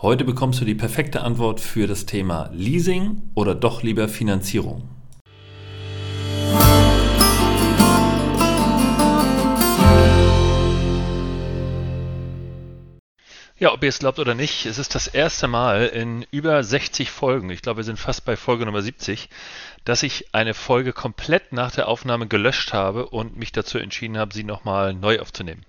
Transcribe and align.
Heute 0.00 0.24
bekommst 0.24 0.60
du 0.60 0.64
die 0.64 0.76
perfekte 0.76 1.22
Antwort 1.22 1.58
für 1.58 1.88
das 1.88 2.06
Thema 2.06 2.50
Leasing 2.52 3.20
oder 3.34 3.56
doch 3.56 3.82
lieber 3.82 4.08
Finanzierung. 4.08 4.88
Ja, 13.58 13.72
ob 13.72 13.82
ihr 13.82 13.88
es 13.88 13.98
glaubt 13.98 14.20
oder 14.20 14.36
nicht, 14.36 14.66
es 14.66 14.78
ist 14.78 14.94
das 14.94 15.08
erste 15.08 15.48
Mal 15.48 15.86
in 15.86 16.24
über 16.30 16.62
60 16.62 17.10
Folgen, 17.10 17.50
ich 17.50 17.60
glaube, 17.60 17.78
wir 17.78 17.84
sind 17.84 17.98
fast 17.98 18.24
bei 18.24 18.36
Folge 18.36 18.66
Nummer 18.66 18.82
70, 18.82 19.28
dass 19.84 20.04
ich 20.04 20.32
eine 20.32 20.54
Folge 20.54 20.92
komplett 20.92 21.52
nach 21.52 21.72
der 21.72 21.88
Aufnahme 21.88 22.28
gelöscht 22.28 22.72
habe 22.72 23.06
und 23.08 23.36
mich 23.36 23.50
dazu 23.50 23.78
entschieden 23.78 24.16
habe, 24.16 24.32
sie 24.32 24.44
nochmal 24.44 24.94
neu 24.94 25.18
aufzunehmen. 25.18 25.64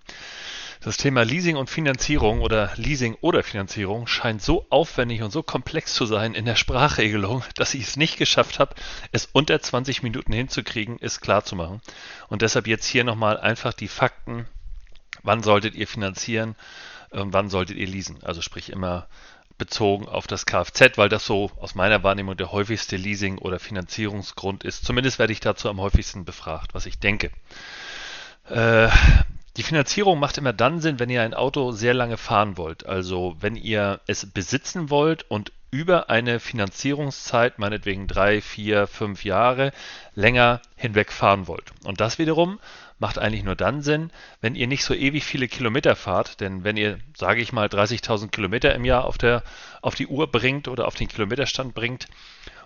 Das 0.81 0.95
Thema 0.95 1.23
Leasing 1.23 1.57
und 1.57 1.69
Finanzierung 1.69 2.39
oder 2.39 2.71
Leasing 2.77 3.17
oder 3.19 3.43
Finanzierung 3.43 4.07
scheint 4.07 4.41
so 4.41 4.65
aufwendig 4.69 5.21
und 5.21 5.31
so 5.31 5.43
komplex 5.43 5.93
zu 5.93 6.05
sein 6.05 6.33
in 6.33 6.45
der 6.45 6.55
Sprachregelung, 6.55 7.43
dass 7.55 7.73
ich 7.73 7.83
es 7.83 7.97
nicht 7.97 8.17
geschafft 8.17 8.59
habe, 8.59 8.75
es 9.11 9.27
unter 9.33 9.61
20 9.61 10.03
Minuten 10.03 10.31
hinzukriegen, 10.31 10.97
es 11.01 11.19
klar 11.19 11.43
zu 11.43 11.57
machen. 11.57 11.81
Und 12.29 12.43
deshalb 12.43 12.65
jetzt 12.65 12.85
hier 12.85 13.03
nochmal 13.03 13.37
einfach 13.37 13.73
die 13.73 13.89
Fakten. 13.89 14.47
Wann 15.21 15.43
solltet 15.43 15.75
ihr 15.75 15.87
finanzieren 15.87 16.55
und 17.09 17.33
wann 17.33 17.49
solltet 17.49 17.75
ihr 17.75 17.87
leasen? 17.87 18.23
Also 18.23 18.41
sprich 18.41 18.69
immer 18.69 19.07
bezogen 19.57 20.07
auf 20.07 20.27
das 20.27 20.45
Kfz, 20.45 20.97
weil 20.97 21.09
das 21.09 21.25
so 21.25 21.51
aus 21.59 21.75
meiner 21.75 22.03
Wahrnehmung 22.03 22.37
der 22.37 22.53
häufigste 22.53 22.95
Leasing- 22.95 23.37
oder 23.37 23.59
Finanzierungsgrund 23.59 24.63
ist. 24.63 24.85
Zumindest 24.85 25.19
werde 25.19 25.33
ich 25.33 25.41
dazu 25.41 25.67
am 25.69 25.81
häufigsten 25.81 26.23
befragt, 26.23 26.73
was 26.73 26.85
ich 26.85 26.99
denke. 26.99 27.31
Äh, 28.49 28.87
die 29.57 29.63
Finanzierung 29.63 30.19
macht 30.19 30.37
immer 30.37 30.53
dann 30.53 30.79
Sinn, 30.79 30.99
wenn 30.99 31.09
ihr 31.09 31.21
ein 31.21 31.33
Auto 31.33 31.71
sehr 31.71 31.93
lange 31.93 32.17
fahren 32.17 32.57
wollt. 32.57 32.85
Also 32.85 33.35
wenn 33.39 33.55
ihr 33.55 33.99
es 34.07 34.25
besitzen 34.25 34.89
wollt 34.89 35.29
und 35.29 35.51
über 35.71 36.09
eine 36.09 36.39
Finanzierungszeit, 36.39 37.59
meinetwegen 37.59 38.07
drei, 38.07 38.41
vier, 38.41 38.87
fünf 38.87 39.23
Jahre, 39.23 39.71
länger 40.15 40.61
hinweg 40.75 41.11
fahren 41.11 41.47
wollt. 41.47 41.71
Und 41.83 42.01
das 42.01 42.17
wiederum 42.17 42.59
macht 42.97 43.19
eigentlich 43.19 43.43
nur 43.43 43.55
dann 43.55 43.81
Sinn, 43.81 44.11
wenn 44.41 44.55
ihr 44.55 44.67
nicht 44.67 44.83
so 44.83 44.93
ewig 44.93 45.23
viele 45.23 45.47
Kilometer 45.47 45.95
fahrt. 45.95 46.39
Denn 46.41 46.63
wenn 46.63 46.75
ihr, 46.75 46.99
sage 47.15 47.41
ich 47.41 47.53
mal, 47.53 47.67
30.000 47.67 48.29
Kilometer 48.29 48.73
im 48.73 48.83
Jahr 48.83 49.05
auf, 49.05 49.17
der, 49.17 49.43
auf 49.81 49.95
die 49.95 50.07
Uhr 50.07 50.31
bringt 50.31 50.67
oder 50.67 50.87
auf 50.87 50.95
den 50.95 51.07
Kilometerstand 51.07 51.73
bringt 51.73 52.07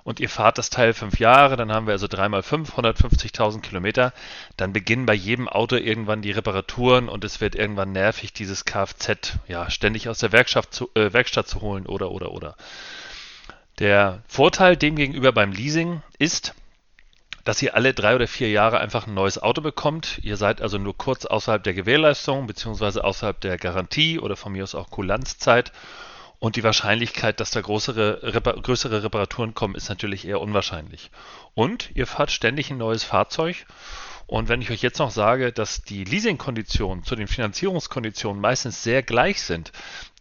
und 0.04 0.20
ihr 0.20 0.30
fahrt 0.30 0.58
das 0.58 0.70
Teil 0.70 0.94
fünf 0.94 1.20
Jahre, 1.20 1.56
dann 1.56 1.72
haben 1.72 1.88
wir 1.88 1.94
also 1.94 2.08
3 2.08 2.30
mal 2.30 2.44
5, 2.44 2.78
150.000 2.78 3.62
Kilometer, 3.62 4.14
dann 4.58 4.74
beginnen 4.74 5.06
bei 5.06 5.14
jedem 5.14 5.48
Auto 5.48 5.76
irgendwann 5.76 6.22
die 6.22 6.32
Reparaturen 6.32 7.10
und 7.10 7.24
es 7.24 7.42
wird 7.42 7.56
irgendwann 7.56 7.92
nervig, 7.92 8.34
dieses 8.34 8.66
Kfz 8.66 9.38
ja 9.48 9.70
ständig 9.70 10.10
aus 10.10 10.20
der 10.20 10.32
Werkstatt 10.32 10.74
zu, 10.74 10.90
äh, 10.96 11.14
Werkstatt 11.14 11.48
zu 11.48 11.62
holen 11.62 11.86
oder 11.86 12.12
oder 12.12 12.32
oder. 12.32 12.56
Der 13.80 14.22
Vorteil 14.28 14.78
demgegenüber 14.78 15.32
beim 15.32 15.52
Leasing 15.52 16.04
ist, 16.20 16.54
dass 17.44 17.62
ihr 17.62 17.76
alle 17.76 17.94
drei 17.94 18.16
oder 18.16 18.28
vier 18.28 18.50
Jahre 18.50 18.80
einfach 18.80 19.08
ein 19.08 19.14
neues 19.14 19.42
Auto 19.42 19.62
bekommt. 19.62 20.20
Ihr 20.22 20.38
seid 20.38 20.62
also 20.62 20.78
nur 20.78 20.98
kurz 20.98 21.26
außerhalb 21.26 21.64
der 21.64 21.74
Gewährleistung 21.74 22.48
beziehungsweise 22.48 23.04
außerhalb 23.04 23.40
der 23.42 23.58
Garantie 23.58 24.20
oder 24.20 24.36
von 24.36 24.54
mir 24.54 24.64
aus 24.64 24.76
auch 24.76 24.90
Kulanzzeit 24.92 25.72
und 26.44 26.58
die 26.58 26.64
Wahrscheinlichkeit, 26.66 27.40
dass 27.40 27.52
da 27.52 27.62
größere, 27.62 28.20
Repar 28.22 28.56
größere 28.62 29.02
Reparaturen 29.02 29.54
kommen, 29.54 29.76
ist 29.76 29.88
natürlich 29.88 30.28
eher 30.28 30.42
unwahrscheinlich. 30.42 31.10
Und 31.54 31.90
ihr 31.96 32.06
fahrt 32.06 32.32
ständig 32.32 32.70
ein 32.70 32.78
neues 32.78 33.06
Fahrzeug. 33.06 33.66
Und 34.28 34.50
wenn 34.50 34.62
ich 34.62 34.70
euch 34.70 34.82
jetzt 34.82 35.00
noch 35.00 35.10
sage, 35.10 35.54
dass 35.54 35.84
die 35.84 36.04
Leasingkonditionen 36.04 37.06
zu 37.06 37.16
den 37.16 37.30
Finanzierungskonditionen 37.30 38.42
meistens 38.42 38.84
sehr 38.84 39.04
gleich 39.04 39.42
sind, 39.42 39.72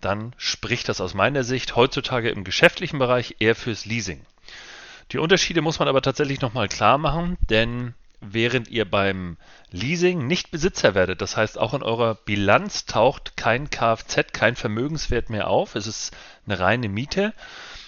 dann 0.00 0.32
spricht 0.36 0.88
das 0.88 1.00
aus 1.00 1.12
meiner 1.12 1.42
Sicht 1.42 1.74
heutzutage 1.74 2.30
im 2.30 2.44
geschäftlichen 2.44 3.00
Bereich 3.00 3.34
eher 3.40 3.56
fürs 3.56 3.84
Leasing. 3.84 4.24
Die 5.10 5.18
Unterschiede 5.18 5.60
muss 5.60 5.80
man 5.80 5.88
aber 5.88 6.02
tatsächlich 6.02 6.40
nochmal 6.40 6.68
klar 6.68 6.98
machen, 6.98 7.36
denn 7.50 7.94
während 8.22 8.68
ihr 8.68 8.88
beim 8.88 9.36
Leasing 9.70 10.26
nicht 10.26 10.50
Besitzer 10.50 10.94
werdet. 10.94 11.20
Das 11.20 11.36
heißt, 11.36 11.58
auch 11.58 11.74
in 11.74 11.82
eurer 11.82 12.14
Bilanz 12.14 12.86
taucht 12.86 13.36
kein 13.36 13.68
Kfz, 13.68 14.32
kein 14.32 14.56
Vermögenswert 14.56 15.28
mehr 15.28 15.48
auf. 15.48 15.74
Es 15.74 15.86
ist 15.86 16.16
eine 16.46 16.58
reine 16.58 16.88
Miete. 16.88 17.34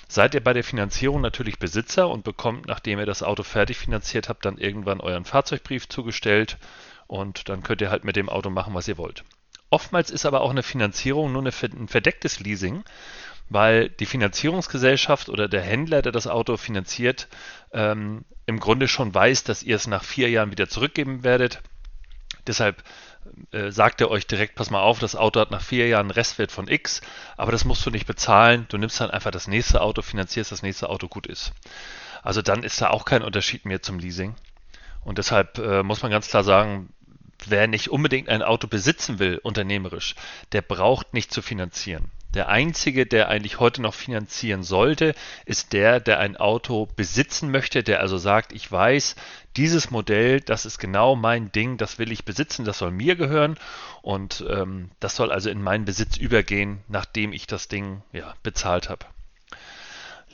Seid 0.09 0.35
ihr 0.35 0.43
bei 0.43 0.53
der 0.53 0.65
Finanzierung 0.65 1.21
natürlich 1.21 1.59
Besitzer 1.59 2.09
und 2.09 2.25
bekommt, 2.25 2.67
nachdem 2.67 2.99
ihr 2.99 3.07
das 3.07 3.23
Auto 3.23 3.43
fertig 3.43 3.79
finanziert 3.79 4.29
habt, 4.29 4.45
dann 4.45 4.59
irgendwann 4.59 5.01
euren 5.01 5.25
Fahrzeugbrief 5.25 5.89
zugestellt 5.89 6.59
und 7.07 7.49
dann 7.49 7.63
könnt 7.63 7.81
ihr 7.81 7.91
halt 7.91 8.05
mit 8.05 8.17
dem 8.17 8.29
Auto 8.29 8.51
machen, 8.51 8.75
was 8.75 8.89
ihr 8.89 8.99
wollt. 8.99 9.25
Oftmals 9.71 10.11
ist 10.11 10.27
aber 10.27 10.43
auch 10.43 10.51
eine 10.51 10.63
Finanzierung 10.63 11.33
nur 11.33 11.43
ein 11.43 11.89
verdecktes 11.89 12.39
Leasing 12.39 12.85
weil 13.49 13.89
die 13.89 14.07
Finanzierungsgesellschaft 14.07 15.29
oder 15.29 15.49
der 15.49 15.63
Händler, 15.63 16.03
der 16.03 16.13
das 16.13 16.27
Auto 16.27 16.57
finanziert, 16.57 17.29
ähm, 17.73 18.25
im 18.47 18.61
Grunde 18.61 18.89
schon 18.89 19.15
weiß, 19.15 19.45
dass 19.45 19.63
ihr 19.63 19.77
es 19.77 19.87
nach 19.87 20.05
vier 20.05 20.31
Jahren 20.31 20.51
wieder 20.51 20.69
zurückgeben 20.69 21.25
werdet. 21.25 21.63
Deshalb 22.47 22.83
äh, 23.53 23.71
sagt 23.71 24.01
er 24.01 24.11
euch 24.11 24.27
direkt, 24.27 24.55
pass 24.55 24.71
mal 24.71 24.83
auf, 24.83 24.99
das 24.99 25.17
Auto 25.17 25.41
hat 25.41 25.51
nach 25.51 25.63
vier 25.63 25.89
Jahren 25.89 26.07
einen 26.07 26.11
Restwert 26.11 26.53
von 26.53 26.69
X, 26.69 27.01
aber 27.37 27.53
das 27.53 27.65
musst 27.65 27.85
du 27.87 27.91
nicht 27.91 28.07
bezahlen. 28.07 28.67
Du 28.69 28.77
nimmst 28.77 29.01
dann 29.01 29.11
einfach 29.11 29.31
das 29.31 29.49
nächste 29.49 29.81
Auto, 29.81 30.03
finanzierst 30.03 30.53
das 30.53 30.63
nächste 30.63 30.91
Auto, 30.91 31.09
gut 31.09 31.27
ist. 31.27 31.53
Also 32.23 32.43
dann 32.43 32.63
ist 32.63 32.81
da 32.81 32.91
auch 32.91 33.05
kein 33.05 33.23
Unterschied 33.23 33.65
mehr 33.65 33.83
zum 33.83 33.99
Leasing. 33.99 34.35
Und 35.05 35.19
deshalb 35.19 35.59
äh, 35.59 35.83
muss 35.83 36.03
man 36.03 36.11
ganz 36.11 36.29
klar 36.29 36.45
sagen, 36.45 36.91
wer 37.47 37.67
nicht 37.67 37.91
unbedingt 37.91 38.29
ein 38.29 38.43
Auto 38.43 38.67
besitzen 38.67 39.19
will, 39.19 39.39
unternehmerisch, 39.43 40.15
der 40.53 40.63
braucht 40.63 41.13
nicht 41.13 41.33
zu 41.33 41.43
finanzieren. 41.43 42.11
Der 42.35 42.49
einzige, 42.49 43.07
der 43.07 43.29
eigentlich 43.29 43.61
heute 43.61 43.81
noch 43.81 43.95
finanzieren 43.95 44.65
sollte, 44.65 45.15
ist 45.47 45.73
der, 45.73 46.01
der 46.01 46.19
ein 46.19 46.37
Auto 46.37 46.89
besitzen 46.97 47.51
möchte, 47.51 47.83
der 47.83 48.01
also 48.01 48.19
sagt, 48.19 48.53
ich 48.53 48.71
weiß, 48.71 49.15
dieses 49.57 49.91
Modell, 49.91 50.41
das 50.41 50.67
ist 50.67 50.79
genau 50.79 51.15
mein 51.15 51.53
Ding, 51.53 51.77
das 51.77 51.99
will 51.99 52.11
ich 52.11 52.25
besitzen, 52.25 52.65
das 52.65 52.79
soll 52.79 52.91
mir 52.91 53.15
gehören 53.15 53.57
und 54.03 54.45
ähm, 54.49 54.91
das 54.99 55.15
soll 55.15 55.31
also 55.31 55.49
in 55.49 55.63
meinen 55.63 55.85
Besitz 55.85 56.17
übergehen, 56.17 56.81
nachdem 56.89 57.33
ich 57.33 57.47
das 57.47 57.69
Ding 57.69 58.03
ja, 58.13 58.35
bezahlt 58.43 58.89
habe. 58.89 59.07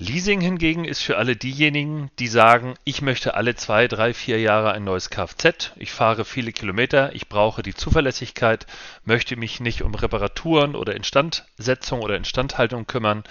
Leasing 0.02 0.40
hingegen 0.40 0.86
ist 0.86 1.02
für 1.02 1.18
alle 1.18 1.36
diejenigen, 1.36 2.10
die 2.18 2.26
sagen, 2.26 2.74
ich 2.84 3.02
möchte 3.02 3.34
alle 3.34 3.54
zwei, 3.54 3.86
drei, 3.86 4.14
vier 4.14 4.40
Jahre 4.40 4.72
ein 4.72 4.82
neues 4.82 5.10
Kfz, 5.10 5.72
ich 5.76 5.92
fahre 5.92 6.24
viele 6.24 6.52
Kilometer, 6.52 7.14
ich 7.14 7.28
brauche 7.28 7.62
die 7.62 7.74
Zuverlässigkeit, 7.74 8.66
möchte 9.04 9.36
mich 9.36 9.60
nicht 9.60 9.82
um 9.82 9.94
Reparaturen 9.94 10.74
oder 10.74 10.96
Instandsetzung 10.96 12.00
oder 12.00 12.16
Instandhaltung 12.16 12.86
kümmern. 12.86 13.24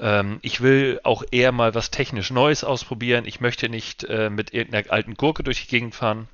Ähm, 0.00 0.40
ich 0.42 0.60
will 0.60 0.98
auch 1.04 1.22
eher 1.30 1.52
mal 1.52 1.76
was 1.76 1.92
technisch 1.92 2.32
Neues 2.32 2.64
ausprobieren. 2.64 3.24
Ich 3.24 3.40
möchte 3.40 3.68
nicht 3.68 4.02
äh, 4.02 4.30
mit 4.30 4.52
irgendeiner 4.52 4.90
alten 4.90 5.14
Gurke 5.14 5.44
durch 5.44 5.62
die 5.62 5.68
Gegend 5.68 5.94
fahren. 5.94 6.26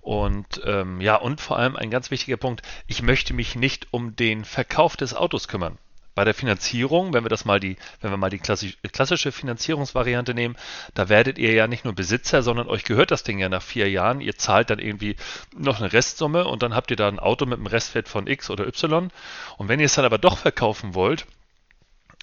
Und 0.00 0.60
ähm, 0.64 1.00
ja, 1.00 1.14
und 1.14 1.40
vor 1.40 1.56
allem 1.56 1.76
ein 1.76 1.88
ganz 1.88 2.10
wichtiger 2.10 2.36
Punkt, 2.36 2.62
ich 2.88 3.00
möchte 3.00 3.32
mich 3.32 3.54
nicht 3.54 3.86
um 3.92 4.16
den 4.16 4.44
Verkauf 4.44 4.96
des 4.96 5.14
Autos 5.14 5.46
kümmern. 5.46 5.78
Bei 6.14 6.24
der 6.24 6.34
Finanzierung, 6.34 7.12
wenn 7.12 7.24
wir 7.24 7.28
das 7.28 7.44
mal 7.44 7.58
die, 7.58 7.76
wenn 8.00 8.10
wir 8.10 8.16
mal 8.16 8.30
die 8.30 8.38
klassische 8.38 9.32
Finanzierungsvariante 9.32 10.34
nehmen, 10.34 10.56
da 10.94 11.08
werdet 11.08 11.38
ihr 11.38 11.52
ja 11.52 11.66
nicht 11.66 11.84
nur 11.84 11.94
Besitzer, 11.94 12.42
sondern 12.42 12.68
euch 12.68 12.84
gehört 12.84 13.10
das 13.10 13.24
Ding 13.24 13.38
ja 13.38 13.48
nach 13.48 13.62
vier 13.62 13.90
Jahren. 13.90 14.20
Ihr 14.20 14.36
zahlt 14.36 14.70
dann 14.70 14.78
irgendwie 14.78 15.16
noch 15.56 15.80
eine 15.80 15.92
Restsumme 15.92 16.46
und 16.46 16.62
dann 16.62 16.74
habt 16.74 16.90
ihr 16.90 16.96
da 16.96 17.08
ein 17.08 17.18
Auto 17.18 17.46
mit 17.46 17.58
einem 17.58 17.66
Restwert 17.66 18.08
von 18.08 18.26
X 18.26 18.50
oder 18.50 18.66
Y. 18.66 19.10
Und 19.58 19.68
wenn 19.68 19.80
ihr 19.80 19.86
es 19.86 19.94
dann 19.94 20.04
aber 20.04 20.18
doch 20.18 20.38
verkaufen 20.38 20.94
wollt, 20.94 21.26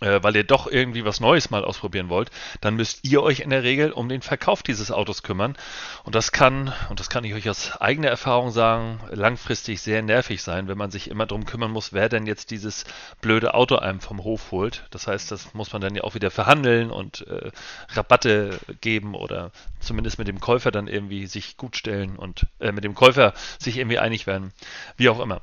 weil 0.02 0.36
ihr 0.36 0.44
doch 0.44 0.68
irgendwie 0.68 1.06
was 1.06 1.20
Neues 1.20 1.50
mal 1.50 1.64
ausprobieren 1.64 2.10
wollt, 2.10 2.32
dann 2.60 2.76
müsst 2.76 3.00
ihr 3.04 3.22
euch 3.22 3.42
in 3.42 3.52
der 3.52 3.64
Regel 3.64 3.92
um 3.92 4.10
den 4.10 4.22
Verkauf 4.22 4.64
dieses 4.64 4.92
Autos 4.92 5.24
kümmern. 5.24 5.56
Und 6.04 6.16
das 6.16 6.32
kann, 6.32 6.74
und 6.90 7.00
das 7.00 7.10
kann 7.10 7.24
ich 7.24 7.34
euch 7.34 7.50
aus 7.50 7.80
eigener 7.80 8.10
Erfahrung 8.10 8.52
sagen, 8.52 9.00
langfristig 9.12 9.82
sehr 9.82 10.02
nervig 10.02 10.42
sein, 10.42 10.68
wenn 10.68 10.78
man 10.78 10.92
sich 10.92 11.10
immer 11.10 11.26
darum 11.26 11.46
kümmern 11.46 11.72
muss, 11.72 11.94
wer 11.94 12.10
denn 12.10 12.26
jetzt 12.26 12.52
dieses 12.52 12.86
blöde 13.22 13.54
Auto 13.54 13.76
einem 13.76 14.02
vom 14.02 14.24
Hof 14.24 14.52
holt. 14.52 14.86
Das 14.90 15.08
heißt, 15.08 15.32
das 15.32 15.54
muss 15.54 15.72
man 15.72 15.82
dann 15.82 15.96
ja 15.96 16.04
auch 16.04 16.16
wieder 16.16 16.32
verhandeln 16.32 16.92
und 16.92 17.28
äh, 17.28 17.52
Rabatte 17.90 18.60
geben 18.82 19.16
oder 19.16 19.52
zumindest 19.80 20.18
mit 20.18 20.28
dem 20.28 20.40
Käufer 20.40 20.72
dann 20.72 20.88
irgendwie 20.88 21.28
sich 21.28 21.58
gut 21.58 21.78
stellen 21.78 22.16
und 22.16 22.48
äh, 22.60 22.72
mit 22.72 22.84
dem 22.84 22.96
Käufer 22.96 23.34
sich 23.60 23.78
irgendwie 23.78 24.00
einig 24.00 24.28
werden. 24.28 24.52
Wie 24.98 25.10
auch 25.10 25.20
immer. 25.20 25.42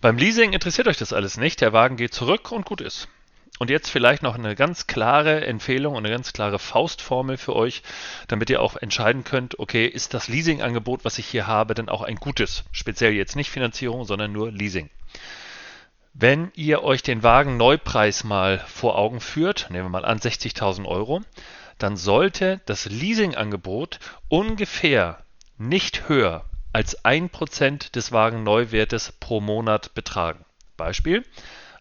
Beim 0.00 0.16
Leasing 0.16 0.52
interessiert 0.52 0.86
euch 0.86 0.96
das 0.96 1.12
alles 1.12 1.36
nicht. 1.36 1.60
Der 1.60 1.72
Wagen 1.72 1.96
geht 1.96 2.14
zurück 2.14 2.52
und 2.52 2.64
gut 2.64 2.80
ist. 2.80 3.08
Und 3.58 3.70
jetzt 3.70 3.90
vielleicht 3.90 4.22
noch 4.22 4.34
eine 4.34 4.54
ganz 4.54 4.86
klare 4.86 5.46
Empfehlung 5.46 5.94
und 5.94 6.04
eine 6.04 6.14
ganz 6.14 6.32
klare 6.32 6.58
Faustformel 6.58 7.38
für 7.38 7.56
euch, 7.56 7.82
damit 8.28 8.50
ihr 8.50 8.60
auch 8.60 8.76
entscheiden 8.76 9.24
könnt, 9.24 9.58
okay, 9.58 9.86
ist 9.86 10.12
das 10.12 10.28
Leasingangebot, 10.28 11.04
was 11.04 11.18
ich 11.18 11.26
hier 11.26 11.46
habe, 11.46 11.74
denn 11.74 11.88
auch 11.88 12.02
ein 12.02 12.16
gutes? 12.16 12.64
Speziell 12.70 13.12
jetzt 13.12 13.36
nicht 13.36 13.50
Finanzierung, 13.50 14.04
sondern 14.04 14.32
nur 14.32 14.50
Leasing. 14.50 14.90
Wenn 16.12 16.50
ihr 16.54 16.82
euch 16.82 17.02
den 17.02 17.22
Wagen 17.22 17.56
Neupreis 17.56 18.24
mal 18.24 18.58
vor 18.66 18.96
Augen 18.96 19.20
führt, 19.20 19.68
nehmen 19.70 19.86
wir 19.86 19.90
mal 19.90 20.04
an 20.04 20.18
60.000 20.18 20.86
Euro, 20.86 21.22
dann 21.78 21.96
sollte 21.96 22.60
das 22.66 22.86
Leasingangebot 22.86 24.00
ungefähr 24.28 25.18
nicht 25.58 26.08
höher 26.08 26.44
als 26.72 27.04
1% 27.04 27.92
des 27.92 28.12
Wagenneuwertes 28.12 29.12
pro 29.12 29.40
Monat 29.40 29.94
betragen. 29.94 30.44
Beispiel, 30.76 31.24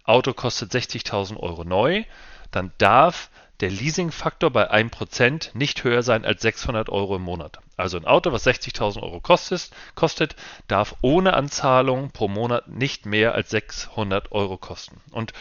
Auto 0.05 0.33
kostet 0.33 0.71
60.000 0.71 1.37
Euro 1.37 1.63
neu, 1.63 2.03
dann 2.51 2.71
darf 2.77 3.29
der 3.61 3.71
Leasingfaktor 3.71 4.51
bei 4.51 4.69
1% 4.69 5.51
nicht 5.53 5.83
höher 5.83 6.03
sein 6.03 6.25
als 6.25 6.41
600 6.41 6.89
Euro 6.89 7.15
im 7.15 7.21
Monat. 7.21 7.59
Also 7.77 7.97
ein 7.97 8.05
Auto, 8.05 8.31
was 8.31 8.45
60.000 8.45 9.01
Euro 9.01 9.21
kostet, 9.21 9.69
kostet, 9.95 10.35
darf 10.67 10.95
ohne 11.01 11.33
Anzahlung 11.33 12.11
pro 12.11 12.27
Monat 12.27 12.67
nicht 12.67 13.05
mehr 13.05 13.33
als 13.33 13.49
600 13.51 14.31
Euro 14.31 14.57
kosten. 14.57 15.01
Und 15.11 15.33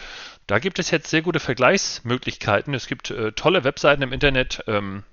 da 0.47 0.59
gibt 0.59 0.79
es 0.79 0.91
jetzt 0.91 1.09
sehr 1.09 1.23
gute 1.23 1.39
Vergleichsmöglichkeiten. 1.39 2.73
Es 2.73 2.87
gibt 2.87 3.11
äh, 3.11 3.33
tolle 3.33 3.63
Webseiten 3.63 4.01
im 4.01 4.13
Internet. 4.13 4.63
Ähm, 4.67 5.03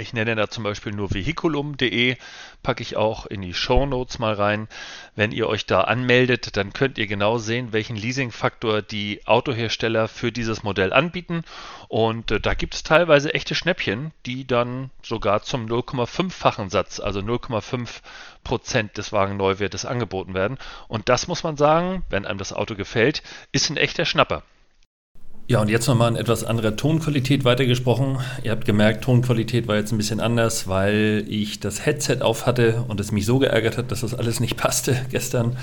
ich 0.00 0.12
nenne 0.12 0.34
da 0.34 0.48
zum 0.48 0.64
Beispiel 0.64 0.92
nur 0.92 1.12
vehiculum.de, 1.12 2.16
packe 2.62 2.82
ich 2.82 2.96
auch 2.96 3.26
in 3.26 3.42
die 3.42 3.54
Show 3.54 3.86
Notes 3.86 4.18
mal 4.18 4.34
rein. 4.34 4.68
Wenn 5.14 5.32
ihr 5.32 5.48
euch 5.48 5.66
da 5.66 5.82
anmeldet, 5.82 6.56
dann 6.56 6.72
könnt 6.72 6.98
ihr 6.98 7.06
genau 7.06 7.38
sehen, 7.38 7.72
welchen 7.72 7.96
Leasingfaktor 7.96 8.82
die 8.82 9.20
Autohersteller 9.26 10.08
für 10.08 10.32
dieses 10.32 10.62
Modell 10.62 10.92
anbieten. 10.92 11.44
Und 11.88 12.30
äh, 12.30 12.40
da 12.40 12.54
gibt 12.54 12.74
es 12.74 12.82
teilweise 12.82 13.34
echte 13.34 13.54
Schnäppchen, 13.54 14.12
die 14.26 14.46
dann 14.46 14.90
sogar 15.02 15.42
zum 15.42 15.66
0,5-fachen 15.66 16.70
Satz, 16.70 17.00
also 17.00 17.20
0,5 17.20 18.00
Prozent 18.44 18.96
des 18.96 19.12
Wagenneuwertes 19.12 19.84
angeboten 19.84 20.34
werden. 20.34 20.58
Und 20.88 21.08
das 21.08 21.28
muss 21.28 21.42
man 21.42 21.56
sagen, 21.56 22.04
wenn 22.10 22.26
einem 22.26 22.38
das 22.38 22.52
Auto 22.52 22.74
gefällt, 22.74 23.22
ist 23.52 23.70
ein 23.70 23.76
echter 23.76 24.04
Schnapper. 24.04 24.42
Ja, 25.50 25.60
und 25.60 25.68
jetzt 25.68 25.88
nochmal 25.88 26.12
in 26.12 26.16
etwas 26.16 26.44
anderer 26.44 26.76
Tonqualität 26.76 27.42
weitergesprochen. 27.42 28.18
Ihr 28.44 28.52
habt 28.52 28.64
gemerkt, 28.64 29.02
Tonqualität 29.02 29.66
war 29.66 29.74
jetzt 29.74 29.90
ein 29.90 29.96
bisschen 29.96 30.20
anders, 30.20 30.68
weil 30.68 31.24
ich 31.26 31.58
das 31.58 31.84
Headset 31.84 32.18
auf 32.20 32.46
hatte 32.46 32.84
und 32.86 33.00
es 33.00 33.10
mich 33.10 33.26
so 33.26 33.40
geärgert 33.40 33.76
hat, 33.76 33.90
dass 33.90 34.02
das 34.02 34.14
alles 34.14 34.38
nicht 34.38 34.56
passte 34.56 35.04
gestern. 35.10 35.56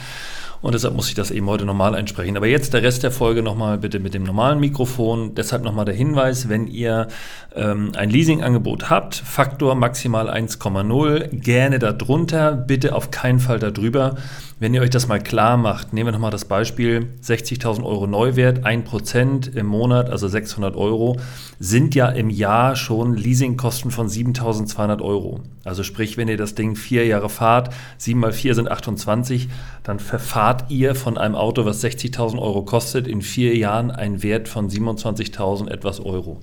Und 0.62 0.74
deshalb 0.74 0.96
muss 0.96 1.10
ich 1.10 1.16
das 1.16 1.32
eben 1.32 1.48
heute 1.48 1.66
normal 1.66 1.94
einsprechen. 1.96 2.36
Aber 2.36 2.48
jetzt 2.48 2.74
der 2.74 2.82
Rest 2.84 3.04
der 3.04 3.12
Folge 3.12 3.44
nochmal 3.44 3.78
bitte 3.78 4.00
mit 4.00 4.14
dem 4.14 4.24
normalen 4.24 4.60
Mikrofon. 4.60 5.36
Deshalb 5.36 5.64
nochmal 5.64 5.86
der 5.86 5.94
Hinweis, 5.94 6.50
wenn 6.50 6.68
ihr 6.68 7.08
ähm, 7.56 7.92
ein 7.96 8.10
Leasingangebot 8.10 8.90
habt, 8.90 9.16
Faktor 9.16 9.76
maximal 9.76 10.30
1,0, 10.30 11.28
gerne 11.40 11.80
darunter, 11.80 12.54
bitte 12.54 12.96
auf 12.96 13.12
keinen 13.12 13.40
Fall 13.40 13.60
darüber. 13.60 14.16
Wenn 14.60 14.74
ihr 14.74 14.82
euch 14.82 14.90
das 14.90 15.08
mal 15.08 15.20
klar 15.20 15.56
macht, 15.56 15.94
nehmen 15.94 16.08
wir 16.08 16.12
nochmal 16.14 16.32
das 16.32 16.46
Beispiel, 16.46 17.10
60.000 17.24 17.84
Euro 17.84 18.08
Neuwert, 18.08 18.66
1% 18.66 19.56
im 19.56 19.68
Monat, 19.68 20.10
also 20.10 20.28
600 20.28 20.76
Euro, 20.76 21.20
sind 21.60 21.94
ja 21.94 22.08
im 22.10 22.32
Jahr 22.32 22.76
schon 22.76 23.14
Leasingkosten 23.14 23.92
von 23.92 24.08
7.200 24.08 25.00
Euro. 25.04 25.42
Also 25.64 25.84
sprich, 25.84 26.18
wenn 26.18 26.28
ihr 26.28 26.38
das 26.38 26.56
Ding 26.56 26.76
vier 26.76 27.06
Jahre 27.06 27.30
fahrt, 27.30 27.72
7 27.98 28.20
mal 28.20 28.34
4 28.34 28.56
sind 28.56 28.72
28, 28.72 29.48
dann 29.84 30.00
verfahrt 30.00 30.47
ihr 30.70 30.96
von 30.96 31.18
einem 31.18 31.36
Auto, 31.36 31.66
was 31.66 31.84
60.000 31.84 32.40
Euro 32.40 32.64
kostet, 32.64 33.08
in 33.08 33.22
vier 33.22 33.58
Jahren 33.58 33.92
einen 33.92 34.24
Wert 34.24 34.48
von 34.48 34.70
27.000 34.70 35.70
etwas 35.70 36.00
Euro. 36.00 36.40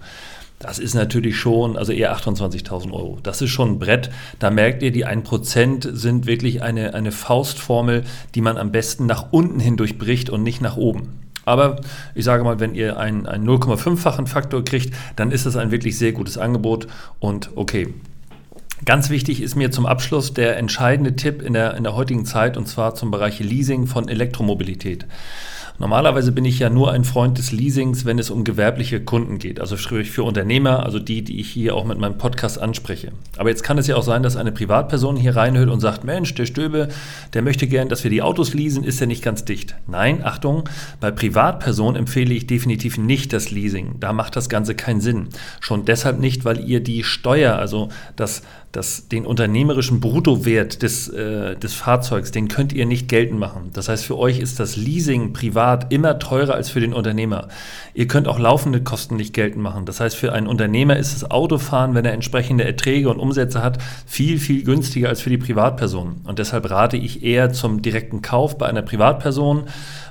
Das 0.58 0.78
ist 0.78 0.94
natürlich 0.94 1.36
schon, 1.36 1.76
also 1.76 1.92
eher 1.92 2.16
28.000 2.16 2.92
Euro. 2.92 3.18
Das 3.22 3.42
ist 3.42 3.50
schon 3.50 3.72
ein 3.72 3.78
Brett. 3.78 4.10
Da 4.38 4.50
merkt 4.50 4.82
ihr, 4.82 4.92
die 4.92 5.06
1% 5.06 5.94
sind 5.94 6.26
wirklich 6.26 6.62
eine, 6.62 6.94
eine 6.94 7.12
Faustformel, 7.12 8.04
die 8.34 8.40
man 8.40 8.56
am 8.56 8.72
besten 8.72 9.06
nach 9.06 9.32
unten 9.32 9.60
hin 9.60 9.76
durchbricht 9.76 10.30
und 10.30 10.42
nicht 10.42 10.60
nach 10.60 10.76
oben. 10.76 11.20
Aber 11.44 11.80
ich 12.14 12.24
sage 12.24 12.44
mal, 12.44 12.60
wenn 12.60 12.74
ihr 12.74 12.98
einen 12.98 13.26
0,5-fachen 13.26 14.26
Faktor 14.26 14.64
kriegt, 14.64 14.94
dann 15.16 15.30
ist 15.30 15.46
das 15.46 15.56
ein 15.56 15.70
wirklich 15.70 15.98
sehr 15.98 16.12
gutes 16.12 16.38
Angebot 16.38 16.86
und 17.20 17.50
okay. 17.56 17.92
Ganz 18.84 19.08
wichtig 19.08 19.40
ist 19.40 19.54
mir 19.54 19.70
zum 19.70 19.86
Abschluss 19.86 20.34
der 20.34 20.58
entscheidende 20.58 21.16
Tipp 21.16 21.40
in 21.40 21.54
der, 21.54 21.74
in 21.74 21.84
der 21.84 21.94
heutigen 21.94 22.26
Zeit 22.26 22.56
und 22.56 22.66
zwar 22.66 22.94
zum 22.94 23.10
Bereich 23.10 23.38
Leasing 23.40 23.86
von 23.86 24.08
Elektromobilität. 24.08 25.06
Normalerweise 25.78 26.30
bin 26.30 26.44
ich 26.44 26.60
ja 26.60 26.70
nur 26.70 26.92
ein 26.92 27.02
Freund 27.02 27.36
des 27.36 27.50
Leasings, 27.50 28.04
wenn 28.04 28.20
es 28.20 28.30
um 28.30 28.44
gewerbliche 28.44 29.00
Kunden 29.00 29.38
geht, 29.38 29.58
also 29.58 29.76
für 29.76 30.22
Unternehmer, 30.22 30.84
also 30.84 31.00
die, 31.00 31.22
die 31.22 31.40
ich 31.40 31.50
hier 31.50 31.74
auch 31.74 31.84
mit 31.84 31.98
meinem 31.98 32.16
Podcast 32.16 32.60
anspreche. 32.60 33.10
Aber 33.38 33.48
jetzt 33.48 33.64
kann 33.64 33.76
es 33.76 33.88
ja 33.88 33.96
auch 33.96 34.04
sein, 34.04 34.22
dass 34.22 34.36
eine 34.36 34.52
Privatperson 34.52 35.16
hier 35.16 35.34
reinhört 35.34 35.68
und 35.68 35.80
sagt, 35.80 36.04
Mensch, 36.04 36.32
der 36.34 36.46
Stöbe, 36.46 36.88
der 37.32 37.42
möchte 37.42 37.66
gern, 37.66 37.88
dass 37.88 38.04
wir 38.04 38.10
die 38.10 38.22
Autos 38.22 38.54
leasen, 38.54 38.84
ist 38.84 39.00
ja 39.00 39.06
nicht 39.06 39.24
ganz 39.24 39.44
dicht. 39.44 39.74
Nein, 39.88 40.24
Achtung, 40.24 40.68
bei 41.00 41.10
Privatpersonen 41.10 41.96
empfehle 41.96 42.34
ich 42.34 42.46
definitiv 42.46 42.96
nicht 42.96 43.32
das 43.32 43.50
Leasing. 43.50 43.96
Da 43.98 44.12
macht 44.12 44.36
das 44.36 44.48
Ganze 44.48 44.76
keinen 44.76 45.00
Sinn. 45.00 45.28
Schon 45.58 45.84
deshalb 45.84 46.20
nicht, 46.20 46.44
weil 46.44 46.60
ihr 46.60 46.80
die 46.80 47.02
Steuer, 47.02 47.56
also 47.56 47.88
das 48.14 48.42
das, 48.74 49.06
den 49.06 49.24
unternehmerischen 49.24 50.00
Bruttowert 50.00 50.82
des, 50.82 51.08
äh, 51.08 51.54
des 51.56 51.74
Fahrzeugs, 51.74 52.32
den 52.32 52.48
könnt 52.48 52.72
ihr 52.72 52.86
nicht 52.86 53.08
geltend 53.08 53.38
machen. 53.38 53.70
Das 53.72 53.88
heißt, 53.88 54.04
für 54.04 54.18
euch 54.18 54.40
ist 54.40 54.58
das 54.58 54.74
Leasing 54.74 55.32
privat 55.32 55.63
immer 55.90 56.18
teurer 56.18 56.54
als 56.54 56.70
für 56.70 56.80
den 56.80 56.92
Unternehmer. 56.92 57.48
Ihr 57.94 58.06
könnt 58.06 58.28
auch 58.28 58.38
laufende 58.38 58.82
Kosten 58.82 59.16
nicht 59.16 59.34
geltend 59.34 59.62
machen. 59.62 59.86
Das 59.86 60.00
heißt, 60.00 60.16
für 60.16 60.32
einen 60.32 60.46
Unternehmer 60.46 60.96
ist 60.96 61.14
das 61.14 61.30
Autofahren, 61.30 61.94
wenn 61.94 62.04
er 62.04 62.12
entsprechende 62.12 62.64
Erträge 62.64 63.08
und 63.08 63.18
Umsätze 63.18 63.62
hat, 63.62 63.78
viel, 64.06 64.38
viel 64.38 64.64
günstiger 64.64 65.08
als 65.08 65.20
für 65.20 65.30
die 65.30 65.38
Privatperson. 65.38 66.16
Und 66.24 66.38
deshalb 66.38 66.70
rate 66.70 66.96
ich 66.96 67.22
eher 67.22 67.52
zum 67.52 67.82
direkten 67.82 68.22
Kauf 68.22 68.58
bei 68.58 68.66
einer 68.66 68.82
Privatperson 68.82 69.64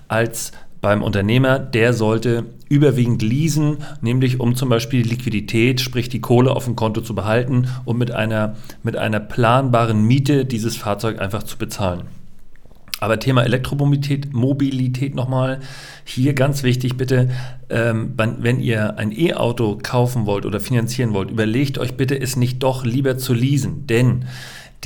als 0.07 0.51
beim 0.81 1.01
Unternehmer, 1.01 1.59
der 1.59 1.93
sollte 1.93 2.45
überwiegend 2.67 3.21
leasen, 3.21 3.77
nämlich 4.01 4.41
um 4.41 4.53
zum 4.53 4.67
Beispiel 4.67 5.07
Liquidität, 5.07 5.79
sprich 5.79 6.09
die 6.09 6.19
Kohle 6.19 6.51
auf 6.51 6.65
dem 6.65 6.75
Konto 6.75 6.99
zu 6.99 7.15
behalten 7.15 7.69
und 7.85 7.97
mit 7.97 8.11
einer, 8.11 8.55
mit 8.83 8.97
einer 8.97 9.21
planbaren 9.21 10.03
Miete 10.05 10.43
dieses 10.43 10.75
Fahrzeug 10.75 11.21
einfach 11.21 11.43
zu 11.43 11.57
bezahlen. 11.57 12.01
Aber 13.03 13.19
Thema 13.19 13.43
Elektromobilität 13.43 14.31
Mobilität 14.31 15.13
nochmal. 15.13 15.59
Hier 16.05 16.33
ganz 16.33 16.63
wichtig 16.63 16.95
bitte, 16.95 17.29
ähm, 17.69 18.13
wenn 18.15 18.61
ihr 18.61 18.97
ein 18.97 19.11
E-Auto 19.11 19.77
kaufen 19.83 20.25
wollt 20.25 20.45
oder 20.45 20.61
finanzieren 20.61 21.13
wollt, 21.13 21.29
überlegt 21.29 21.77
euch 21.77 21.95
bitte, 21.95 22.17
es 22.17 22.37
nicht 22.37 22.63
doch 22.63 22.85
lieber 22.85 23.17
zu 23.17 23.33
leasen. 23.33 23.87
Denn 23.87 24.23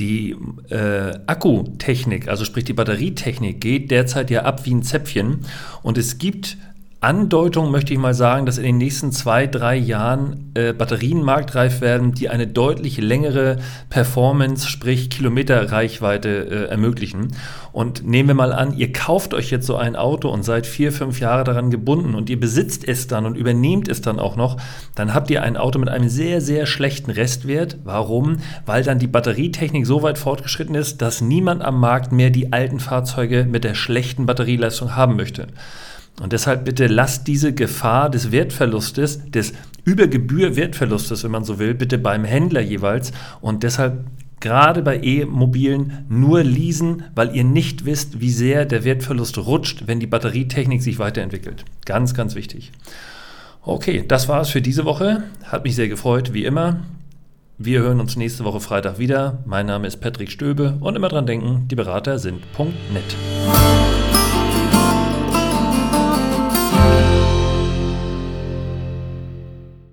die 0.00 0.34
äh, 0.68 1.12
Akkutechnik, 1.28 2.26
also 2.26 2.44
sprich 2.44 2.64
die 2.64 2.72
Batterietechnik, 2.72 3.60
geht 3.60 3.92
derzeit 3.92 4.32
ja 4.32 4.42
ab 4.42 4.66
wie 4.66 4.74
ein 4.74 4.82
Zäpfchen. 4.82 5.44
Und 5.82 5.96
es 5.96 6.18
gibt 6.18 6.56
Andeutung 7.00 7.70
möchte 7.70 7.92
ich 7.92 7.98
mal 8.00 8.12
sagen, 8.12 8.44
dass 8.44 8.58
in 8.58 8.64
den 8.64 8.78
nächsten 8.78 9.12
zwei, 9.12 9.46
drei 9.46 9.76
Jahren 9.76 10.50
äh, 10.54 10.72
Batterien 10.72 11.22
marktreif 11.22 11.80
werden, 11.80 12.12
die 12.12 12.28
eine 12.28 12.48
deutlich 12.48 12.98
längere 12.98 13.58
Performance, 13.88 14.66
sprich 14.66 15.08
Kilometerreichweite 15.08 16.28
äh, 16.28 16.64
ermöglichen. 16.64 17.28
Und 17.70 18.04
nehmen 18.04 18.30
wir 18.30 18.34
mal 18.34 18.52
an, 18.52 18.76
ihr 18.76 18.92
kauft 18.92 19.32
euch 19.32 19.52
jetzt 19.52 19.66
so 19.66 19.76
ein 19.76 19.94
Auto 19.94 20.28
und 20.28 20.42
seid 20.42 20.66
vier, 20.66 20.90
fünf 20.90 21.20
Jahre 21.20 21.44
daran 21.44 21.70
gebunden 21.70 22.16
und 22.16 22.28
ihr 22.30 22.40
besitzt 22.40 22.88
es 22.88 23.06
dann 23.06 23.26
und 23.26 23.36
übernehmt 23.36 23.86
es 23.86 24.00
dann 24.00 24.18
auch 24.18 24.34
noch, 24.34 24.56
dann 24.96 25.14
habt 25.14 25.30
ihr 25.30 25.44
ein 25.44 25.56
Auto 25.56 25.78
mit 25.78 25.88
einem 25.88 26.08
sehr, 26.08 26.40
sehr 26.40 26.66
schlechten 26.66 27.12
Restwert. 27.12 27.76
Warum? 27.84 28.38
Weil 28.66 28.82
dann 28.82 28.98
die 28.98 29.06
Batterietechnik 29.06 29.86
so 29.86 30.02
weit 30.02 30.18
fortgeschritten 30.18 30.74
ist, 30.74 31.00
dass 31.00 31.20
niemand 31.20 31.62
am 31.62 31.78
Markt 31.78 32.10
mehr 32.10 32.30
die 32.30 32.52
alten 32.52 32.80
Fahrzeuge 32.80 33.46
mit 33.48 33.62
der 33.62 33.76
schlechten 33.76 34.26
Batterieleistung 34.26 34.96
haben 34.96 35.14
möchte. 35.14 35.46
Und 36.20 36.32
deshalb 36.32 36.64
bitte 36.64 36.86
lasst 36.86 37.26
diese 37.26 37.54
Gefahr 37.54 38.10
des 38.10 38.32
Wertverlustes, 38.32 39.30
des 39.30 39.52
Übergebühr-Wertverlustes, 39.84 41.24
wenn 41.24 41.30
man 41.30 41.44
so 41.44 41.58
will, 41.58 41.74
bitte 41.74 41.98
beim 41.98 42.24
Händler 42.24 42.60
jeweils. 42.60 43.12
Und 43.40 43.62
deshalb 43.62 44.04
gerade 44.40 44.82
bei 44.82 45.00
E-Mobilen 45.02 46.04
nur 46.08 46.42
leasen, 46.42 47.04
weil 47.14 47.34
ihr 47.34 47.44
nicht 47.44 47.84
wisst, 47.84 48.20
wie 48.20 48.30
sehr 48.30 48.64
der 48.64 48.84
Wertverlust 48.84 49.38
rutscht, 49.38 49.84
wenn 49.86 50.00
die 50.00 50.06
Batterietechnik 50.06 50.82
sich 50.82 50.98
weiterentwickelt. 50.98 51.64
Ganz, 51.84 52.14
ganz 52.14 52.34
wichtig. 52.34 52.72
Okay, 53.62 54.04
das 54.06 54.28
war 54.28 54.40
es 54.40 54.50
für 54.50 54.62
diese 54.62 54.84
Woche. 54.84 55.24
Hat 55.44 55.64
mich 55.64 55.76
sehr 55.76 55.88
gefreut, 55.88 56.32
wie 56.32 56.44
immer. 56.44 56.80
Wir 57.58 57.80
hören 57.80 57.98
uns 57.98 58.16
nächste 58.16 58.44
Woche 58.44 58.60
Freitag 58.60 58.98
wieder. 58.98 59.38
Mein 59.44 59.66
Name 59.66 59.86
ist 59.88 59.96
Patrick 59.96 60.30
Stöbe 60.30 60.78
und 60.80 60.94
immer 60.94 61.08
dran 61.08 61.26
denken, 61.26 61.66
die 61.68 61.74
Berater 61.74 62.18
sind.net. 62.18 63.97